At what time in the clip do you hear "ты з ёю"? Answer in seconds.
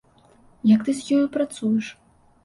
0.87-1.25